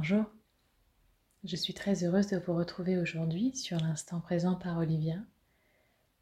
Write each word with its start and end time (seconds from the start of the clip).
Bonjour, 0.00 0.24
je 1.44 1.56
suis 1.56 1.74
très 1.74 2.04
heureuse 2.04 2.28
de 2.28 2.38
vous 2.38 2.54
retrouver 2.54 2.96
aujourd'hui 2.96 3.54
sur 3.54 3.78
l'instant 3.78 4.18
présent 4.18 4.54
par 4.54 4.78
Olivia 4.78 5.18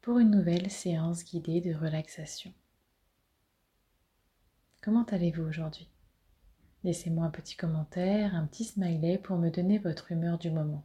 pour 0.01 0.19
une 0.19 0.33
nouvelle 0.33 0.69
séance 0.69 1.25
guidée 1.25 1.61
de 1.61 1.73
relaxation. 1.73 2.53
Comment 4.83 5.05
allez-vous 5.05 5.45
aujourd'hui? 5.45 5.89
Laissez-moi 6.83 7.27
un 7.27 7.31
petit 7.31 7.55
commentaire, 7.55 8.35
un 8.35 8.49
petit 8.49 8.65
smiley 8.65 9.17
pour 9.17 9.39
me 9.39 9.49
donner 9.49 9.79
votre 9.79 10.11
humeur 10.11 10.39
du 10.39 10.51
moment. 10.51 10.85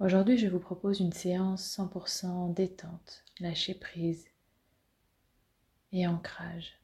Aujourd'hui, 0.00 0.38
je 0.38 0.48
vous 0.48 0.58
propose 0.58 1.00
une 1.00 1.12
séance 1.12 1.76
100% 1.76 2.54
détente, 2.54 3.24
lâcher 3.40 3.74
prise 3.74 4.26
et 5.92 6.06
ancrage. 6.06 6.80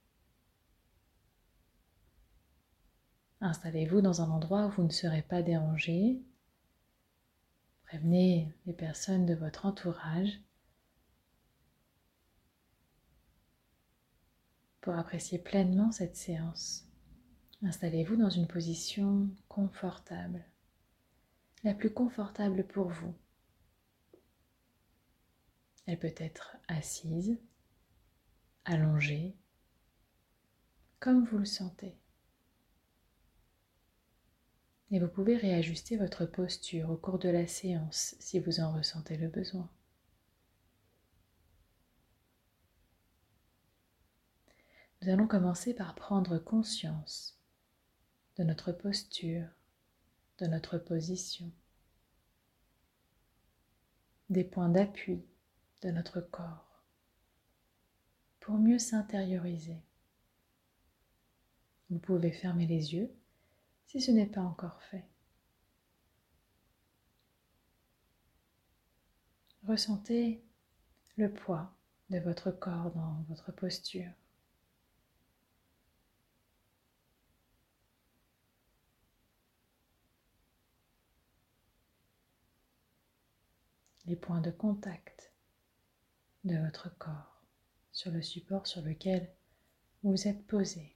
Installez-vous 3.44 4.00
dans 4.00 4.22
un 4.22 4.30
endroit 4.30 4.64
où 4.64 4.70
vous 4.70 4.84
ne 4.84 4.90
serez 4.90 5.20
pas 5.20 5.42
dérangé. 5.42 6.18
Prévenez 7.82 8.50
les 8.64 8.72
personnes 8.72 9.26
de 9.26 9.34
votre 9.34 9.66
entourage 9.66 10.40
pour 14.80 14.94
apprécier 14.94 15.38
pleinement 15.38 15.92
cette 15.92 16.16
séance. 16.16 16.88
Installez-vous 17.62 18.16
dans 18.16 18.30
une 18.30 18.46
position 18.46 19.28
confortable, 19.48 20.42
la 21.64 21.74
plus 21.74 21.92
confortable 21.92 22.66
pour 22.66 22.88
vous. 22.88 23.14
Elle 25.84 25.98
peut 25.98 26.14
être 26.16 26.56
assise, 26.66 27.38
allongée, 28.64 29.36
comme 30.98 31.26
vous 31.26 31.36
le 31.36 31.44
sentez 31.44 31.98
et 34.90 35.00
vous 35.00 35.08
pouvez 35.08 35.36
réajuster 35.36 35.96
votre 35.96 36.26
posture 36.26 36.90
au 36.90 36.96
cours 36.96 37.18
de 37.18 37.28
la 37.28 37.46
séance 37.46 38.14
si 38.20 38.38
vous 38.38 38.60
en 38.60 38.72
ressentez 38.72 39.16
le 39.16 39.28
besoin. 39.28 39.68
Nous 45.02 45.10
allons 45.10 45.26
commencer 45.26 45.74
par 45.74 45.94
prendre 45.94 46.38
conscience 46.38 47.38
de 48.36 48.44
notre 48.44 48.72
posture, 48.72 49.46
de 50.38 50.46
notre 50.46 50.78
position, 50.78 51.50
des 54.30 54.44
points 54.44 54.68
d'appui 54.68 55.24
de 55.82 55.90
notre 55.90 56.20
corps 56.20 56.82
pour 58.40 58.58
mieux 58.58 58.78
s'intérioriser. 58.78 59.82
Vous 61.90 61.98
pouvez 61.98 62.32
fermer 62.32 62.66
les 62.66 62.94
yeux 62.94 63.14
si 63.94 64.00
ce 64.00 64.10
n'est 64.10 64.26
pas 64.26 64.40
encore 64.40 64.82
fait. 64.90 65.04
Ressentez 69.68 70.44
le 71.16 71.32
poids 71.32 71.72
de 72.10 72.18
votre 72.18 72.50
corps 72.50 72.90
dans 72.90 73.24
votre 73.28 73.52
posture. 73.52 74.10
les 84.06 84.16
points 84.16 84.42
de 84.42 84.50
contact 84.50 85.32
de 86.44 86.58
votre 86.58 86.94
corps 86.98 87.42
sur 87.90 88.10
le 88.10 88.20
support 88.20 88.66
sur 88.66 88.82
lequel 88.82 89.32
vous 90.02 90.28
êtes 90.28 90.46
posé. 90.46 90.93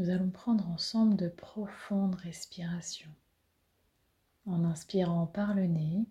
Nous 0.00 0.08
allons 0.08 0.30
prendre 0.30 0.66
ensemble 0.70 1.14
de 1.14 1.28
profondes 1.28 2.14
respirations 2.14 3.12
en 4.46 4.64
inspirant 4.64 5.26
par 5.26 5.52
le 5.52 5.66
nez 5.66 6.06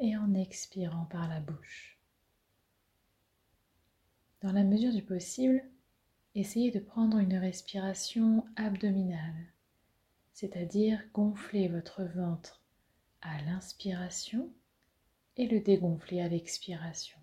et 0.00 0.16
en 0.16 0.34
expirant 0.34 1.04
par 1.04 1.28
la 1.28 1.38
bouche. 1.38 2.00
Dans 4.42 4.50
la 4.50 4.64
mesure 4.64 4.92
du 4.92 5.02
possible, 5.02 5.62
essayez 6.34 6.72
de 6.72 6.80
prendre 6.80 7.18
une 7.18 7.36
respiration 7.36 8.44
abdominale, 8.56 9.46
c'est-à-dire 10.32 11.00
gonfler 11.14 11.68
votre 11.68 12.02
ventre 12.02 12.60
à 13.22 13.40
l'inspiration 13.42 14.50
et 15.36 15.46
le 15.46 15.60
dégonfler 15.60 16.22
à 16.22 16.28
l'expiration. 16.28 17.19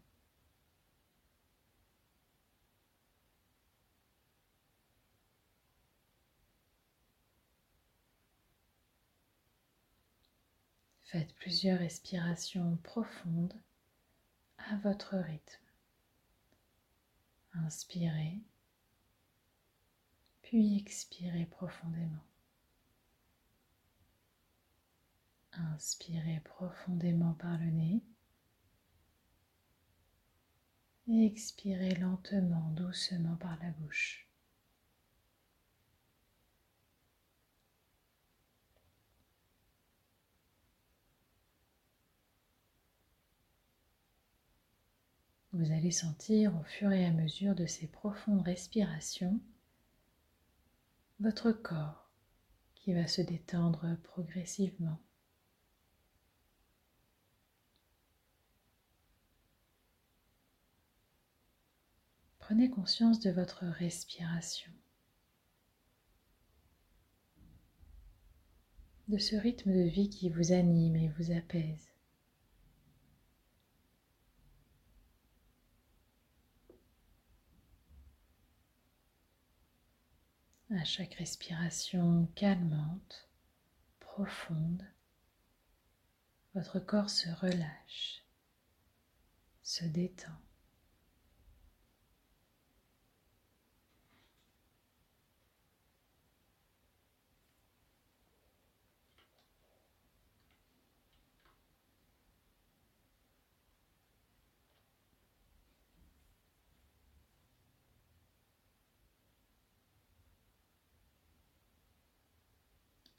Faites 11.07 11.34
plusieurs 11.35 11.79
respirations 11.79 12.75
profondes 12.84 13.53
à 14.57 14.75
votre 14.84 15.16
rythme. 15.16 15.63
Inspirez, 17.53 18.41
puis 20.41 20.78
expirez 20.78 21.45
profondément. 21.45 22.25
Inspirez 25.53 26.41
profondément 26.44 27.35
par 27.35 27.57
le 27.57 27.72
nez. 27.72 28.03
Et 31.07 31.25
expirez 31.25 31.95
lentement, 31.95 32.69
doucement 32.72 33.38
par 33.38 33.57
la 33.63 33.72
bouche. 33.72 34.26
Vous 45.57 45.72
allez 45.72 45.90
sentir 45.90 46.56
au 46.56 46.63
fur 46.66 46.91
et 46.91 47.03
à 47.03 47.12
mesure 47.12 47.56
de 47.56 47.66
ces 47.66 47.88
profondes 47.88 48.44
respirations 48.44 49.40
votre 51.19 51.51
corps 51.51 52.12
qui 52.75 52.94
va 52.94 53.07
se 53.07 53.23
détendre 53.23 53.97
progressivement. 54.03 55.00
Prenez 62.38 62.69
conscience 62.69 63.19
de 63.19 63.31
votre 63.31 63.66
respiration, 63.66 64.72
de 69.07 69.18
ce 69.18 69.35
rythme 69.35 69.74
de 69.74 69.89
vie 69.89 70.12
qui 70.12 70.29
vous 70.29 70.51
anime 70.51 70.97
et 70.97 71.09
vous 71.18 71.31
apaise. 71.31 71.96
À 80.77 80.83
chaque 80.83 81.15
respiration 81.15 82.27
calmante, 82.35 83.27
profonde, 83.99 84.83
votre 86.53 86.79
corps 86.79 87.09
se 87.09 87.29
relâche, 87.29 88.23
se 89.63 89.85
détend. 89.85 90.38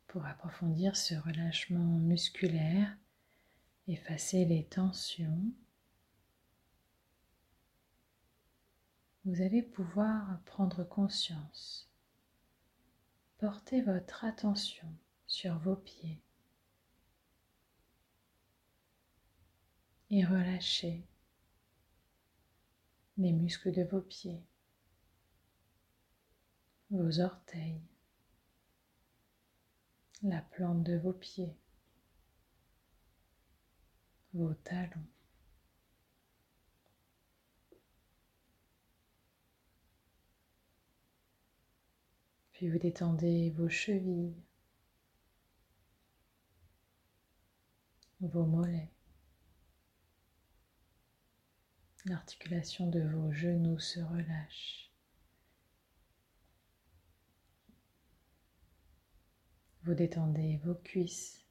Pour 0.09 0.25
approfondir 0.25 0.97
ce 0.97 1.15
relâchement 1.15 1.99
musculaire, 1.99 2.97
effacer 3.87 4.45
les 4.47 4.65
tensions. 4.65 5.53
Vous 9.25 9.43
allez 9.43 9.63
pouvoir 9.63 10.41
prendre 10.47 10.83
conscience, 10.83 11.91
porter 13.37 13.83
votre 13.83 14.25
attention 14.25 14.89
sur 15.27 15.59
vos 15.59 15.77
pieds 15.77 16.23
et 20.11 20.25
relâcher 20.25 21.05
les 23.19 23.33
muscles 23.33 23.73
de 23.73 23.83
vos 23.83 24.01
pieds, 24.01 24.43
vos 26.91 27.21
orteils, 27.21 27.83
la 30.23 30.41
plante 30.41 30.83
de 30.83 30.97
vos 30.99 31.13
pieds, 31.13 31.57
vos 34.35 34.55
talons. 34.55 35.07
Puis 42.53 42.69
vous 42.69 42.79
détendez 42.79 43.51
vos 43.51 43.69
chevilles, 43.69 44.35
vos 48.21 48.45
mollets, 48.45 48.91
l'articulation 52.07 52.89
de 52.89 53.01
vos 53.01 53.31
genoux 53.31 53.79
se 53.79 54.01
relâche. 54.01 54.88
Vous 59.89 59.95
détendez 59.95 60.61
vos 60.65 60.75
cuisses. 60.75 61.43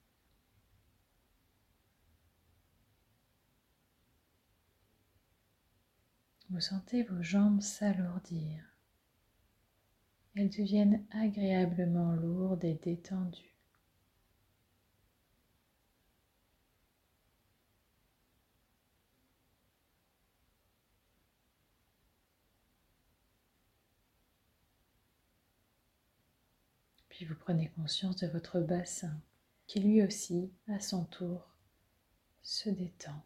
Vous 6.52 6.60
sentez 6.60 7.02
vos 7.02 7.24
jambes 7.24 7.62
s'alourdir. 7.62 8.64
Elles 10.36 10.52
deviennent 10.52 11.04
agréablement 11.10 12.14
lourdes 12.14 12.64
et 12.64 12.76
détendues. 12.76 13.57
Puis 27.18 27.26
vous 27.26 27.34
prenez 27.34 27.70
conscience 27.70 28.18
de 28.18 28.28
votre 28.28 28.60
bassin 28.60 29.20
qui 29.66 29.80
lui 29.80 30.04
aussi, 30.04 30.54
à 30.68 30.80
son 30.80 31.04
tour, 31.06 31.48
se 32.44 32.70
détend. 32.70 33.24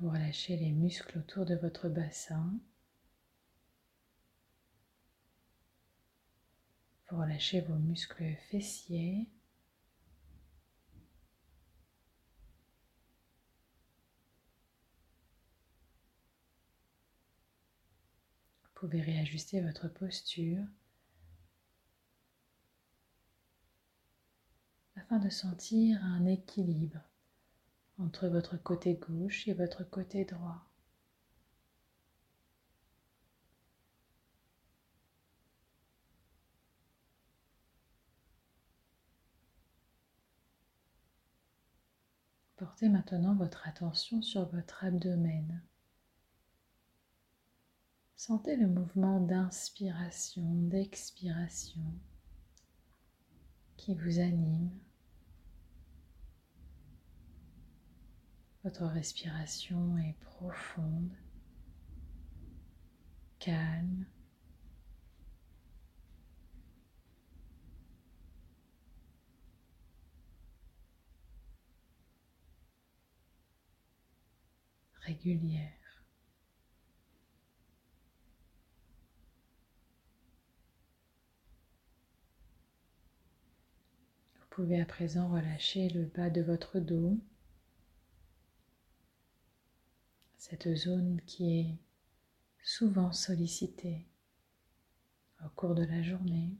Vous 0.00 0.10
relâchez 0.10 0.56
les 0.56 0.72
muscles 0.72 1.16
autour 1.16 1.46
de 1.46 1.54
votre 1.54 1.88
bassin. 1.88 2.58
Vous 7.08 7.18
relâchez 7.18 7.60
vos 7.60 7.76
muscles 7.76 8.34
fessiers. 8.50 9.30
Vous 18.64 18.70
pouvez 18.86 19.00
réajuster 19.00 19.62
votre 19.62 19.88
posture 19.88 20.62
afin 24.94 25.18
de 25.18 25.30
sentir 25.30 26.04
un 26.04 26.26
équilibre 26.26 27.00
entre 27.96 28.28
votre 28.28 28.58
côté 28.62 28.96
gauche 28.96 29.48
et 29.48 29.54
votre 29.54 29.84
côté 29.84 30.26
droit. 30.26 30.66
Portez 42.56 42.90
maintenant 42.90 43.34
votre 43.34 43.66
attention 43.66 44.20
sur 44.20 44.44
votre 44.50 44.84
abdomen. 44.84 45.62
Sentez 48.16 48.56
le 48.56 48.66
mouvement 48.66 49.20
d'inspiration, 49.20 50.42
d'expiration 50.68 51.82
qui 53.76 53.94
vous 53.94 54.18
anime. 54.18 54.70
Votre 58.62 58.86
respiration 58.86 59.98
est 59.98 60.16
profonde, 60.20 61.12
calme. 63.38 64.06
régulière. 75.04 75.70
Vous 84.36 84.43
pouvez 84.54 84.80
à 84.80 84.84
présent 84.84 85.28
relâcher 85.30 85.88
le 85.88 86.04
bas 86.04 86.30
de 86.30 86.40
votre 86.40 86.78
dos, 86.78 87.18
cette 90.38 90.72
zone 90.76 91.20
qui 91.26 91.58
est 91.58 91.78
souvent 92.62 93.10
sollicitée 93.10 94.06
au 95.44 95.48
cours 95.56 95.74
de 95.74 95.82
la 95.82 96.04
journée 96.04 96.56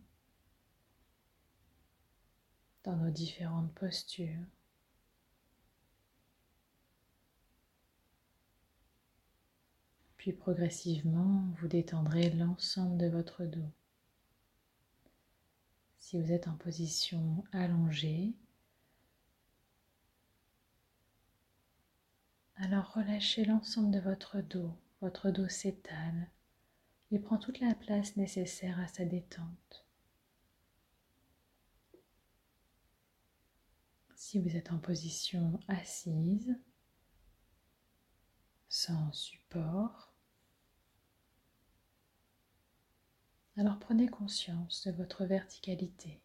dans 2.82 2.96
nos 2.96 3.12
différentes 3.12 3.72
postures. 3.74 4.42
Puis 10.16 10.32
progressivement, 10.32 11.44
vous 11.60 11.68
détendrez 11.68 12.30
l'ensemble 12.30 12.98
de 12.98 13.06
votre 13.06 13.44
dos. 13.44 13.70
Si 16.14 16.20
vous 16.20 16.30
êtes 16.30 16.46
en 16.46 16.54
position 16.54 17.42
allongée, 17.50 18.36
alors 22.54 22.92
relâchez 22.92 23.44
l'ensemble 23.44 23.90
de 23.90 23.98
votre 23.98 24.40
dos. 24.40 24.70
Votre 25.00 25.32
dos 25.32 25.48
s'étale. 25.48 26.30
Il 27.10 27.20
prend 27.20 27.36
toute 27.36 27.58
la 27.58 27.74
place 27.74 28.14
nécessaire 28.14 28.78
à 28.78 28.86
sa 28.86 29.04
détente. 29.04 29.84
Si 34.14 34.38
vous 34.38 34.54
êtes 34.56 34.70
en 34.70 34.78
position 34.78 35.58
assise, 35.66 36.56
sans 38.68 39.10
support, 39.10 40.13
Alors 43.56 43.78
prenez 43.78 44.08
conscience 44.08 44.86
de 44.86 44.92
votre 44.92 45.24
verticalité. 45.24 46.20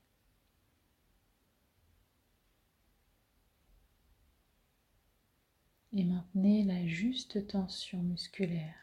Et 5.94 6.04
maintenez 6.04 6.64
la 6.64 6.88
juste 6.88 7.48
tension 7.48 8.02
musculaire 8.02 8.76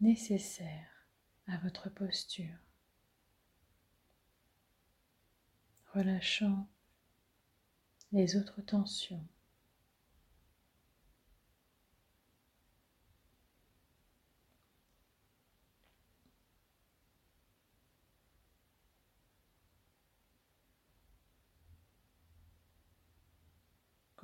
nécessaire 0.00 1.06
à 1.46 1.56
votre 1.58 1.88
posture. 1.88 2.58
Relâchant 5.94 6.68
les 8.12 8.36
autres 8.36 8.60
tensions. 8.60 9.26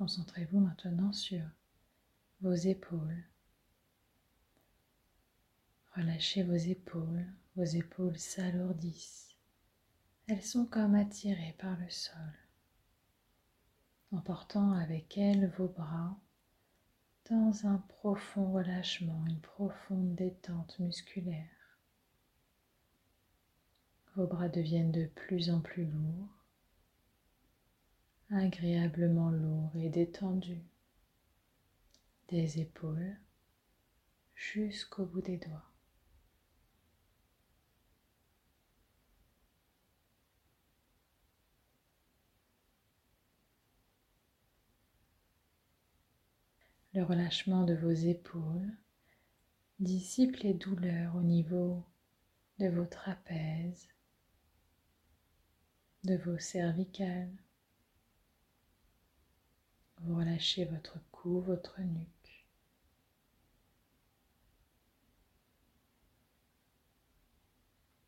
Concentrez-vous 0.03 0.59
maintenant 0.59 1.13
sur 1.13 1.45
vos 2.41 2.51
épaules. 2.51 3.23
Relâchez 5.95 6.43
vos 6.43 6.57
épaules, 6.57 7.25
vos 7.55 7.63
épaules 7.63 8.19
s'alourdissent. 8.19 9.37
Elles 10.27 10.41
sont 10.41 10.65
comme 10.65 10.95
attirées 10.95 11.55
par 11.57 11.79
le 11.79 11.89
sol, 11.89 12.33
emportant 14.11 14.73
avec 14.73 15.17
elles 15.17 15.49
vos 15.57 15.69
bras 15.69 16.19
dans 17.29 17.65
un 17.65 17.77
profond 17.77 18.51
relâchement, 18.51 19.23
une 19.27 19.39
profonde 19.39 20.15
détente 20.15 20.79
musculaire. 20.79 21.79
Vos 24.17 24.27
bras 24.27 24.49
deviennent 24.49 24.91
de 24.91 25.05
plus 25.05 25.49
en 25.49 25.61
plus 25.61 25.85
lourds 25.85 26.42
agréablement 28.35 29.29
lourd 29.29 29.71
et 29.75 29.89
détendu 29.89 30.57
des 32.29 32.59
épaules 32.59 33.15
jusqu'au 34.33 35.05
bout 35.05 35.21
des 35.21 35.37
doigts. 35.37 35.69
Le 46.95 47.03
relâchement 47.03 47.63
de 47.63 47.73
vos 47.73 47.91
épaules 47.91 48.71
dissipe 49.79 50.37
les 50.37 50.53
douleurs 50.53 51.15
au 51.15 51.23
niveau 51.23 51.83
de 52.59 52.67
vos 52.67 52.85
trapèzes, 52.85 53.89
de 56.03 56.17
vos 56.17 56.37
cervicales, 56.37 57.42
vous 60.03 60.17
relâchez 60.17 60.65
votre 60.65 60.99
cou, 61.11 61.39
votre 61.41 61.79
nuque. 61.81 62.45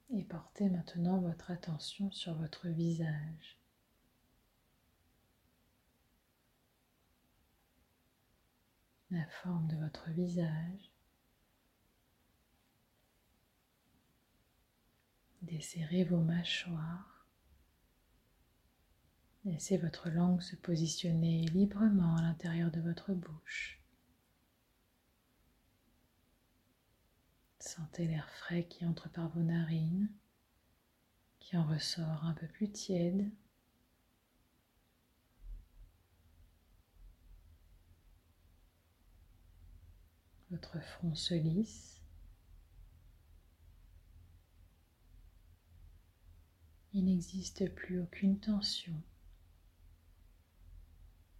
Et 0.09 0.23
portez 0.23 0.69
maintenant 0.69 1.19
votre 1.19 1.51
attention 1.51 2.11
sur 2.11 2.33
votre 2.35 2.67
visage. 2.67 3.59
La 9.11 9.25
forme 9.27 9.67
de 9.67 9.77
votre 9.77 10.09
visage. 10.09 10.91
Desserrez 15.41 16.03
vos 16.03 16.21
mâchoires. 16.21 17.14
Laissez 19.45 19.77
votre 19.77 20.09
langue 20.09 20.41
se 20.41 20.55
positionner 20.55 21.45
librement 21.45 22.15
à 22.15 22.21
l'intérieur 22.23 22.71
de 22.71 22.81
votre 22.81 23.13
bouche. 23.13 23.79
Sentez 27.59 28.07
l'air 28.07 28.27
frais 28.31 28.65
qui 28.65 28.87
entre 28.87 29.07
par 29.07 29.29
vos 29.29 29.43
narines, 29.43 30.09
qui 31.39 31.55
en 31.57 31.63
ressort 31.63 32.25
un 32.25 32.33
peu 32.33 32.47
plus 32.47 32.71
tiède. 32.71 33.29
Votre 40.49 40.79
front 40.79 41.13
se 41.13 41.35
lisse. 41.35 42.01
Il 46.93 47.05
n'existe 47.05 47.71
plus 47.75 48.01
aucune 48.01 48.39
tension 48.39 48.93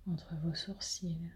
entre 0.08 0.36
vos 0.36 0.54
sourcils. 0.54 1.32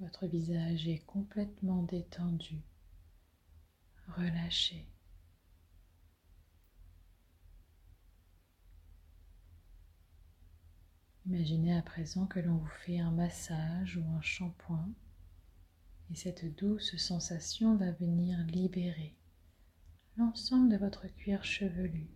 Votre 0.00 0.26
visage 0.26 0.88
est 0.88 1.04
complètement 1.06 1.82
détendu, 1.82 2.62
relâché. 4.16 4.88
Imaginez 11.26 11.74
à 11.74 11.82
présent 11.82 12.26
que 12.26 12.40
l'on 12.40 12.58
vous 12.58 12.74
fait 12.84 12.98
un 12.98 13.10
massage 13.10 13.96
ou 13.96 14.04
un 14.14 14.20
shampoing 14.20 14.92
et 16.10 16.16
cette 16.16 16.54
douce 16.56 16.96
sensation 16.96 17.76
va 17.76 17.92
venir 17.92 18.38
libérer 18.46 19.16
l'ensemble 20.16 20.70
de 20.70 20.76
votre 20.76 21.06
cuir 21.08 21.44
chevelu. 21.44 22.08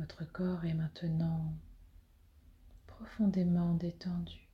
votre 0.00 0.24
corps 0.24 0.64
est 0.64 0.74
maintenant 0.74 1.52
profondément 2.86 3.74
détendu. 3.74 4.48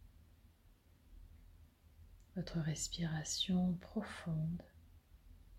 Votre 2.34 2.58
respiration 2.58 3.74
profonde 3.80 4.62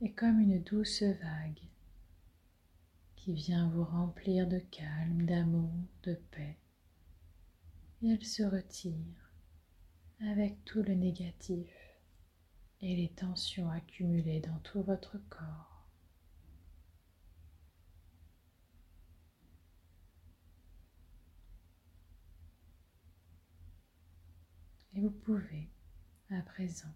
est 0.01 0.11
comme 0.11 0.39
une 0.39 0.61
douce 0.61 1.03
vague 1.03 1.61
qui 3.15 3.33
vient 3.33 3.69
vous 3.69 3.83
remplir 3.83 4.47
de 4.47 4.59
calme, 4.59 5.25
d'amour, 5.25 5.71
de 6.03 6.15
paix. 6.31 6.57
Et 8.01 8.09
elle 8.09 8.25
se 8.25 8.43
retire 8.43 9.31
avec 10.19 10.63
tout 10.65 10.83
le 10.83 10.93
négatif 10.93 11.69
et 12.81 12.95
les 12.95 13.09
tensions 13.09 13.69
accumulées 13.69 14.39
dans 14.39 14.59
tout 14.59 14.83
votre 14.83 15.17
corps. 15.29 15.87
Et 24.93 25.01
vous 25.01 25.11
pouvez 25.11 25.69
à 26.31 26.41
présent 26.41 26.93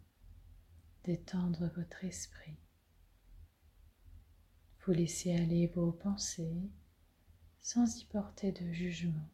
détendre 1.03 1.71
votre 1.75 2.03
esprit. 2.03 2.57
Vous 4.85 4.91
laissez 4.91 5.35
aller 5.35 5.67
vos 5.67 5.91
pensées 5.91 6.69
sans 7.59 7.99
y 7.99 8.05
porter 8.05 8.51
de 8.51 8.71
jugement. 8.71 9.29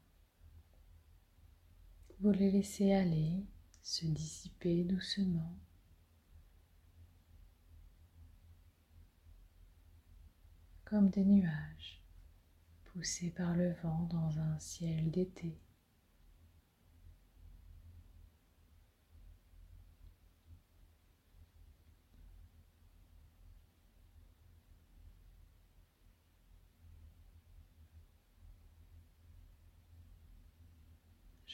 Vous 2.20 2.32
les 2.32 2.52
laissez 2.52 2.94
aller, 2.94 3.46
se 3.82 4.06
dissiper 4.06 4.84
doucement. 4.84 5.56
comme 10.90 11.10
des 11.10 11.26
nuages 11.26 12.02
poussés 12.86 13.32
par 13.32 13.54
le 13.56 13.74
vent 13.84 14.08
dans 14.10 14.40
un 14.40 14.58
ciel 14.58 15.12
d'été. 15.12 15.60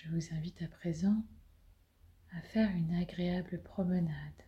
Je 0.04 0.10
vous 0.10 0.34
invite 0.34 0.62
à 0.62 0.68
présent 0.68 1.24
à 2.34 2.42
faire 2.42 2.70
une 2.76 2.94
agréable 2.94 3.62
promenade 3.64 4.44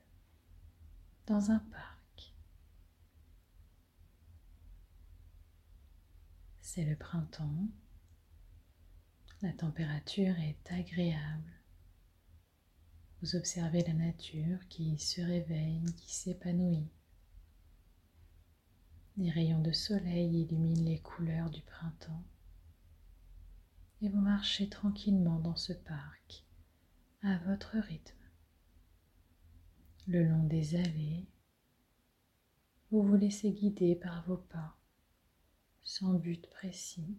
dans 1.28 1.50
un 1.50 1.60
parc. 1.60 2.36
C'est 6.60 6.84
le 6.84 6.98
printemps, 6.98 7.70
la 9.42 9.54
température 9.54 10.38
est 10.40 10.72
agréable. 10.74 11.54
Vous 13.22 13.38
observez 13.38 13.82
la 13.84 13.94
nature 13.94 14.60
qui 14.68 15.00
se 15.00 15.22
réveille, 15.22 15.86
qui 15.96 16.14
s'épanouit. 16.14 16.90
Les 19.16 19.32
rayons 19.32 19.62
de 19.62 19.72
soleil 19.72 20.42
illuminent 20.42 20.84
les 20.84 21.00
couleurs 21.00 21.50
du 21.50 21.62
printemps 21.62 22.26
et 24.06 24.10
vous 24.10 24.22
marchez 24.22 24.70
tranquillement 24.70 25.40
dans 25.40 25.56
ce 25.56 25.74
parc 25.74 26.46
à 27.24 27.40
votre 27.40 27.76
rythme. 27.80 28.16
Le 30.08 30.24
long 30.24 30.44
des 30.44 30.76
allées, 30.76 31.26
vous 32.92 33.02
vous 33.02 33.16
laissez 33.16 33.52
guider 33.52 33.96
par 33.96 34.24
vos 34.28 34.38
pas 34.38 34.78
sans 35.82 36.14
but 36.14 36.48
précis. 36.52 37.18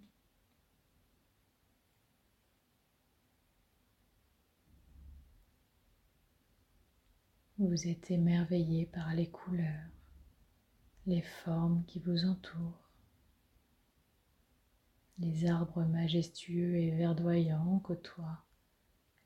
Vous 7.59 7.88
êtes 7.88 8.12
émerveillé 8.12 8.87
par 8.87 9.12
les 9.12 9.28
couleurs, 9.28 9.90
les 11.07 11.23
formes 11.23 11.85
qui 11.87 11.99
vous 11.99 12.26
entourent 12.26 12.86
les 15.19 15.47
arbres 15.47 15.85
majestueux 15.85 16.77
et 16.77 16.91
verdoyants 16.91 17.79
côtoient 17.81 18.45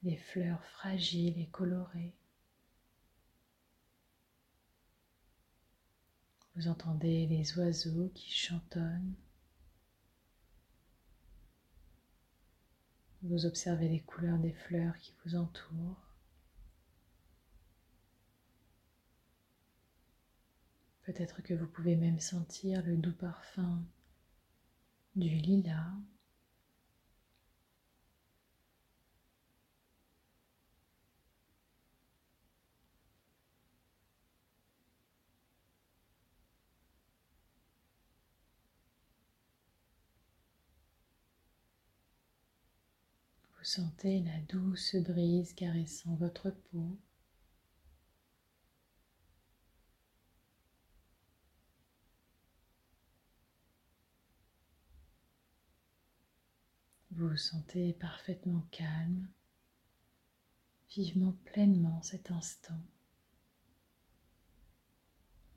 les 0.02 0.16
fleurs 0.16 0.64
fragiles 0.64 1.38
et 1.38 1.48
colorées. 1.48 2.14
Vous 6.54 6.68
entendez 6.68 7.26
les 7.26 7.58
oiseaux 7.58 8.10
qui 8.14 8.30
chantonnent. 8.30 9.14
Vous 13.22 13.44
observez 13.44 13.88
les 13.88 14.00
couleurs 14.00 14.38
des 14.38 14.52
fleurs 14.52 14.96
qui 14.98 15.14
vous 15.24 15.36
entourent. 15.36 16.10
Peut-être 21.02 21.42
que 21.42 21.54
vous 21.54 21.66
pouvez 21.66 21.96
même 21.96 22.20
sentir 22.20 22.82
le 22.84 22.96
doux 22.96 23.12
parfum 23.12 23.84
du 25.20 25.28
lilas. 25.28 25.76
Vous 43.58 43.64
sentez 43.64 44.20
la 44.20 44.38
douce 44.48 44.96
brise 44.96 45.52
caressant 45.52 46.14
votre 46.14 46.50
peau. 46.50 46.96
Vous 57.20 57.28
vous 57.28 57.36
sentez 57.36 57.92
parfaitement 57.92 58.66
calme. 58.70 59.28
Vivement 60.88 61.36
pleinement 61.44 62.00
cet 62.00 62.30
instant. 62.30 62.80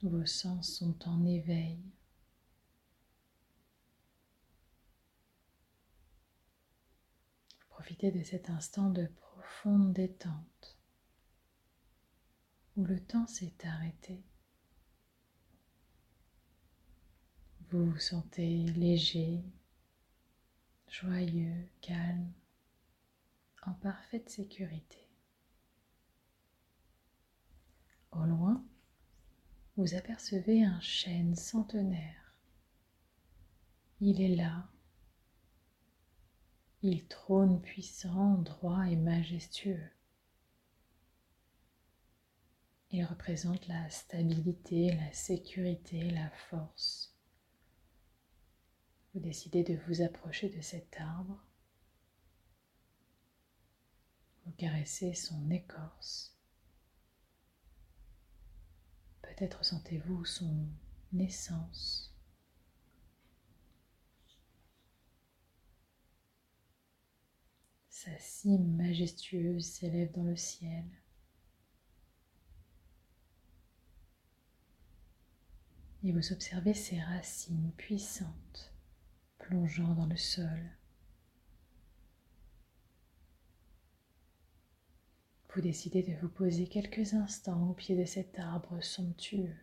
Vos 0.01 0.25
sens 0.25 0.75
sont 0.75 1.07
en 1.07 1.25
éveil. 1.25 1.79
Vous 7.61 7.67
profitez 7.69 8.11
de 8.11 8.23
cet 8.23 8.49
instant 8.49 8.89
de 8.89 9.07
profonde 9.15 9.93
détente 9.93 10.77
où 12.75 12.83
le 12.83 12.99
temps 12.99 13.27
s'est 13.27 13.55
arrêté. 13.63 14.21
Vous 17.69 17.89
vous 17.89 17.99
sentez 17.99 18.65
léger, 18.73 19.45
joyeux, 20.93 21.67
calme, 21.81 22.31
en 23.65 23.73
parfaite 23.73 24.29
sécurité. 24.29 25.09
Au 28.11 28.23
loin, 28.25 28.63
vous 29.75 29.95
apercevez 29.95 30.63
un 30.63 30.79
chêne 30.81 31.35
centenaire. 31.35 32.35
Il 34.01 34.21
est 34.21 34.35
là. 34.35 34.69
Il 36.83 37.07
trône 37.07 37.59
puissant, 37.59 38.37
droit 38.37 38.83
et 38.83 38.95
majestueux. 38.95 39.89
Il 42.91 43.03
représente 43.03 43.67
la 43.67 43.89
stabilité, 43.89 44.95
la 44.95 45.11
sécurité, 45.11 46.11
la 46.11 46.29
force. 46.29 47.12
Vous 49.13 49.19
décidez 49.19 49.63
de 49.63 49.75
vous 49.85 50.01
approcher 50.01 50.49
de 50.49 50.59
cet 50.59 50.99
arbre. 50.99 51.39
Vous 54.43 54.51
caressez 54.53 55.13
son 55.13 55.51
écorce. 55.51 56.35
Peut-être 59.21 59.63
sentez-vous 59.63 60.25
son 60.25 60.67
naissance. 61.11 62.15
Sa 67.89 68.17
cime 68.17 68.75
majestueuse 68.75 69.63
s'élève 69.63 70.11
dans 70.11 70.23
le 70.23 70.35
ciel. 70.35 70.85
Et 76.03 76.11
vous 76.11 76.33
observez 76.33 76.73
ses 76.73 76.99
racines 76.99 77.71
puissantes 77.77 78.72
plongeant 79.43 79.93
dans 79.93 80.05
le 80.05 80.17
sol. 80.17 80.71
Vous 85.53 85.61
décidez 85.61 86.01
de 86.01 86.13
vous 86.21 86.29
poser 86.29 86.67
quelques 86.67 87.13
instants 87.13 87.69
au 87.69 87.73
pied 87.73 87.95
de 87.95 88.05
cet 88.05 88.39
arbre 88.39 88.81
somptueux. 88.81 89.55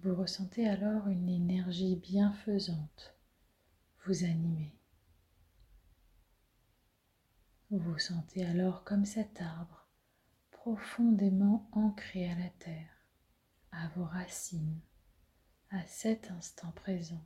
Vous 0.00 0.14
ressentez 0.14 0.68
alors 0.68 1.08
une 1.08 1.28
énergie 1.28 1.96
bienfaisante 1.96 3.16
vous 4.04 4.24
animer. 4.24 4.76
Vous 7.70 7.78
vous 7.78 7.98
sentez 7.98 8.44
alors 8.44 8.84
comme 8.84 9.04
cet 9.04 9.40
arbre 9.40 9.88
profondément 10.50 11.68
ancré 11.72 12.28
à 12.28 12.34
la 12.36 12.50
terre, 12.58 12.95
à 13.72 13.88
vos 13.88 14.04
racines, 14.04 14.80
à 15.70 15.84
cet 15.86 16.30
instant 16.30 16.70
présent. 16.72 17.24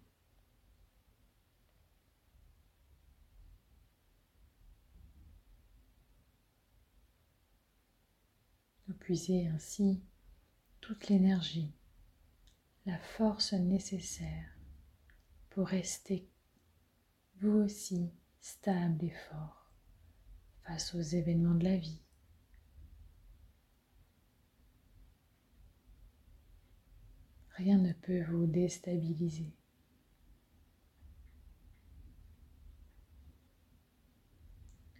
Vous 8.86 8.94
puisez 8.94 9.46
ainsi 9.48 10.02
toute 10.80 11.08
l'énergie, 11.08 11.72
la 12.86 12.98
force 12.98 13.52
nécessaire 13.52 14.56
pour 15.50 15.68
rester 15.68 16.28
vous 17.40 17.62
aussi 17.62 18.12
stable 18.40 19.04
et 19.04 19.14
fort 19.30 19.72
face 20.64 20.94
aux 20.94 21.00
événements 21.00 21.54
de 21.54 21.64
la 21.64 21.76
vie. 21.76 22.02
Rien 27.60 27.76
ne 27.76 27.92
peut 27.92 28.22
vous 28.22 28.46
déstabiliser. 28.46 29.52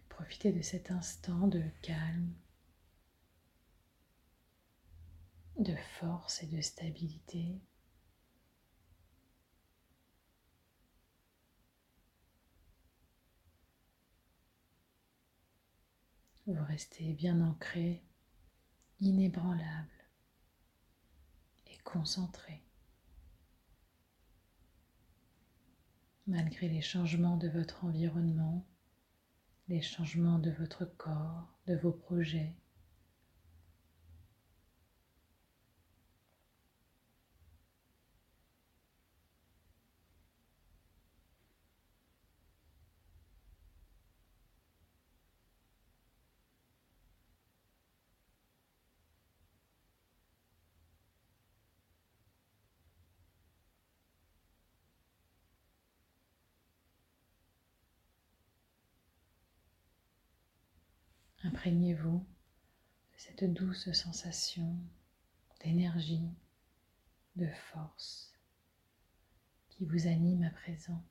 Profitez 0.09 0.51
de 0.51 0.61
cet 0.61 0.91
instant 0.91 1.47
de 1.47 1.63
calme 1.81 2.35
de 5.57 5.75
force 5.97 6.43
et 6.43 6.45
de 6.45 6.61
stabilité. 6.61 7.59
Vous 16.45 16.63
restez 16.65 17.13
bien 17.13 17.41
ancré, 17.41 18.03
inébranlable 18.99 20.00
concentré. 21.83 22.63
Malgré 26.27 26.69
les 26.69 26.81
changements 26.81 27.37
de 27.37 27.49
votre 27.49 27.83
environnement, 27.83 28.65
les 29.67 29.81
changements 29.81 30.39
de 30.39 30.51
votre 30.51 30.85
corps, 30.85 31.47
de 31.67 31.75
vos 31.75 31.91
projets, 31.91 32.55
Imprégnez-vous 61.61 62.17
de 62.17 63.17
cette 63.17 63.43
douce 63.43 63.91
sensation 63.91 64.75
d'énergie, 65.63 66.27
de 67.35 67.47
force 67.71 68.33
qui 69.69 69.85
vous 69.85 70.07
anime 70.07 70.41
à 70.41 70.49
présent. 70.49 71.05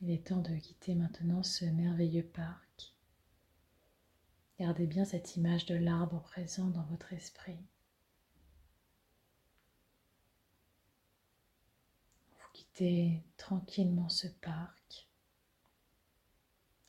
Il 0.00 0.10
est 0.10 0.26
temps 0.26 0.42
de 0.42 0.56
quitter 0.56 0.96
maintenant 0.96 1.44
ce 1.44 1.66
merveilleux 1.66 2.26
parc. 2.26 2.96
Gardez 4.58 4.88
bien 4.88 5.04
cette 5.04 5.36
image 5.36 5.66
de 5.66 5.76
l'arbre 5.76 6.20
présent 6.20 6.66
dans 6.66 6.86
votre 6.86 7.12
esprit. 7.12 7.60
Tranquillement 13.36 14.08
ce 14.08 14.26
parc, 14.26 15.08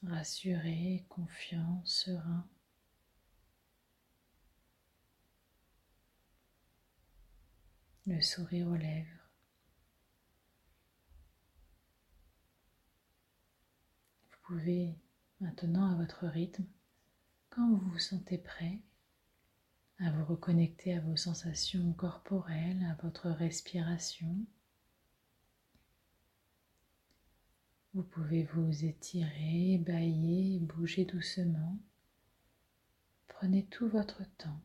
rassuré, 0.03 1.05
confiant, 1.09 1.81
serein. 1.85 2.47
Le 8.05 8.19
sourire 8.21 8.67
aux 8.67 8.75
lèvres. 8.75 9.29
Vous 14.29 14.37
pouvez 14.47 14.95
maintenant 15.39 15.91
à 15.91 15.95
votre 15.95 16.27
rythme, 16.27 16.65
quand 17.49 17.69
vous 17.69 17.91
vous 17.91 17.99
sentez 17.99 18.37
prêt, 18.37 18.79
à 19.99 20.11
vous 20.11 20.25
reconnecter 20.25 20.95
à 20.95 21.01
vos 21.01 21.15
sensations 21.15 21.93
corporelles, 21.93 22.83
à 22.91 23.01
votre 23.03 23.29
respiration. 23.29 24.35
Vous 27.93 28.01
pouvez 28.03 28.43
vous 28.45 28.85
étirer, 28.85 29.77
bailler, 29.77 30.57
bouger 30.59 31.05
doucement. 31.05 31.77
Prenez 33.27 33.67
tout 33.67 33.87
votre 33.87 34.23
temps 34.37 34.61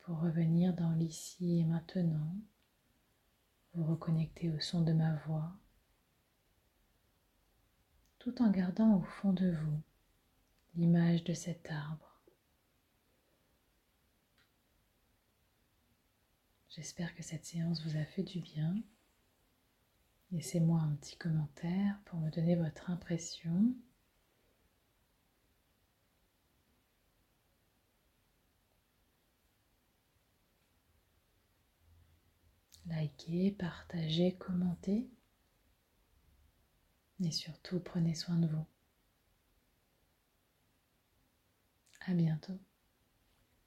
pour 0.00 0.20
revenir 0.20 0.72
dans 0.72 0.92
l'ici 0.92 1.58
et 1.58 1.64
maintenant, 1.64 2.36
vous 3.74 3.84
reconnecter 3.84 4.50
au 4.50 4.60
son 4.60 4.82
de 4.82 4.92
ma 4.92 5.16
voix, 5.26 5.52
tout 8.20 8.40
en 8.40 8.50
gardant 8.50 8.98
au 8.98 9.02
fond 9.02 9.32
de 9.32 9.50
vous 9.50 9.82
l'image 10.76 11.24
de 11.24 11.34
cet 11.34 11.68
arbre. 11.72 12.20
J'espère 16.68 17.16
que 17.16 17.24
cette 17.24 17.46
séance 17.46 17.82
vous 17.84 17.96
a 17.96 18.04
fait 18.04 18.22
du 18.22 18.38
bien. 18.38 18.76
Laissez-moi 20.30 20.80
un 20.80 20.94
petit 20.96 21.16
commentaire 21.16 21.98
pour 22.04 22.18
me 22.20 22.30
donner 22.30 22.54
votre 22.54 22.90
impression. 22.90 23.74
Likez, 32.86 33.50
partagez, 33.52 34.36
commentez. 34.36 35.08
Et 37.20 37.30
surtout, 37.30 37.80
prenez 37.80 38.14
soin 38.14 38.36
de 38.36 38.46
vous. 38.46 38.66
À 42.06 42.14
bientôt. 42.14 42.58